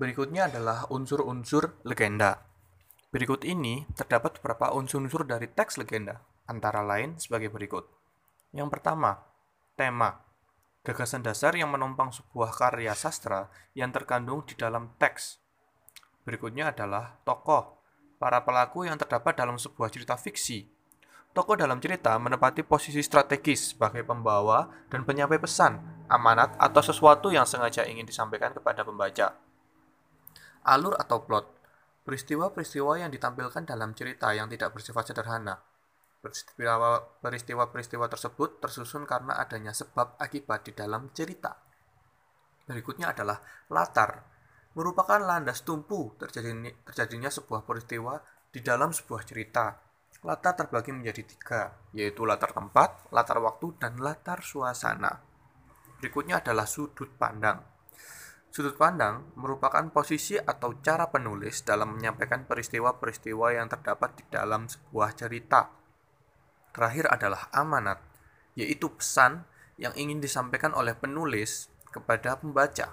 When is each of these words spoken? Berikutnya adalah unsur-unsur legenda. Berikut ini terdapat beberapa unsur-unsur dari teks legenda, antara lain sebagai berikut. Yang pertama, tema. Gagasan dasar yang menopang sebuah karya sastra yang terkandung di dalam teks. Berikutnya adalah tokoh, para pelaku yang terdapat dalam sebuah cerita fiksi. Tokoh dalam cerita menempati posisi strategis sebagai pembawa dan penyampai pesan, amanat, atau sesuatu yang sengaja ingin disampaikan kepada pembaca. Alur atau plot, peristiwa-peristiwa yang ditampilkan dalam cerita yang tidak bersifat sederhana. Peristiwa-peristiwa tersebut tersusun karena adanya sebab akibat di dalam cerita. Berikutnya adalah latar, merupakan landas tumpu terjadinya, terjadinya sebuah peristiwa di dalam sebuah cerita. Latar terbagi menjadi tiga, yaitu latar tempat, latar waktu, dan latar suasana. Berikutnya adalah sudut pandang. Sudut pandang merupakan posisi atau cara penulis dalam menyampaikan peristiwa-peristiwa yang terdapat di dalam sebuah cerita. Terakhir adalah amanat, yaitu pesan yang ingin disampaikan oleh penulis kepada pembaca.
Berikutnya 0.00 0.48
adalah 0.48 0.88
unsur-unsur 0.88 1.76
legenda. 1.84 2.48
Berikut 3.12 3.44
ini 3.44 3.84
terdapat 3.92 4.40
beberapa 4.40 4.72
unsur-unsur 4.72 5.28
dari 5.28 5.44
teks 5.44 5.76
legenda, 5.76 6.24
antara 6.48 6.80
lain 6.80 7.20
sebagai 7.20 7.52
berikut. 7.52 7.84
Yang 8.56 8.72
pertama, 8.72 9.20
tema. 9.76 10.24
Gagasan 10.88 11.20
dasar 11.20 11.52
yang 11.52 11.68
menopang 11.68 12.16
sebuah 12.16 12.48
karya 12.56 12.96
sastra 12.96 13.52
yang 13.76 13.92
terkandung 13.92 14.40
di 14.48 14.56
dalam 14.56 14.96
teks. 14.96 15.36
Berikutnya 16.24 16.72
adalah 16.72 17.20
tokoh, 17.28 17.84
para 18.16 18.40
pelaku 18.40 18.88
yang 18.88 18.96
terdapat 18.96 19.36
dalam 19.36 19.60
sebuah 19.60 19.92
cerita 19.92 20.16
fiksi. 20.16 20.64
Tokoh 21.36 21.60
dalam 21.60 21.76
cerita 21.76 22.16
menempati 22.16 22.64
posisi 22.64 23.04
strategis 23.04 23.76
sebagai 23.76 24.08
pembawa 24.08 24.64
dan 24.88 25.04
penyampai 25.04 25.36
pesan, 25.36 25.76
amanat, 26.08 26.56
atau 26.56 26.80
sesuatu 26.80 27.28
yang 27.28 27.44
sengaja 27.44 27.84
ingin 27.84 28.08
disampaikan 28.08 28.56
kepada 28.56 28.80
pembaca. 28.80 29.49
Alur 30.66 30.96
atau 31.00 31.24
plot, 31.24 31.46
peristiwa-peristiwa 32.04 33.00
yang 33.00 33.08
ditampilkan 33.08 33.64
dalam 33.64 33.96
cerita 33.96 34.32
yang 34.36 34.50
tidak 34.52 34.76
bersifat 34.76 35.12
sederhana. 35.12 35.56
Peristiwa-peristiwa 36.20 38.04
tersebut 38.12 38.60
tersusun 38.60 39.08
karena 39.08 39.40
adanya 39.40 39.72
sebab 39.72 40.20
akibat 40.20 40.68
di 40.68 40.76
dalam 40.76 41.08
cerita. 41.16 41.56
Berikutnya 42.68 43.16
adalah 43.16 43.40
latar, 43.72 44.20
merupakan 44.76 45.16
landas 45.16 45.64
tumpu 45.64 46.12
terjadinya, 46.20 46.68
terjadinya 46.84 47.32
sebuah 47.32 47.64
peristiwa 47.64 48.20
di 48.52 48.60
dalam 48.60 48.92
sebuah 48.92 49.24
cerita. 49.24 49.80
Latar 50.20 50.52
terbagi 50.52 50.92
menjadi 50.92 51.24
tiga, 51.24 51.72
yaitu 51.96 52.28
latar 52.28 52.52
tempat, 52.52 53.08
latar 53.08 53.40
waktu, 53.40 53.72
dan 53.80 53.96
latar 53.96 54.44
suasana. 54.44 55.24
Berikutnya 55.96 56.44
adalah 56.44 56.68
sudut 56.68 57.08
pandang. 57.16 57.64
Sudut 58.50 58.74
pandang 58.74 59.30
merupakan 59.38 59.86
posisi 59.94 60.34
atau 60.34 60.74
cara 60.82 61.06
penulis 61.06 61.62
dalam 61.62 61.94
menyampaikan 61.94 62.50
peristiwa-peristiwa 62.50 63.54
yang 63.54 63.70
terdapat 63.70 64.18
di 64.18 64.24
dalam 64.26 64.66
sebuah 64.66 65.14
cerita. 65.14 65.70
Terakhir 66.74 67.06
adalah 67.14 67.46
amanat, 67.54 68.02
yaitu 68.58 68.90
pesan 68.90 69.46
yang 69.78 69.94
ingin 69.94 70.18
disampaikan 70.18 70.74
oleh 70.74 70.98
penulis 70.98 71.70
kepada 71.94 72.42
pembaca. 72.42 72.90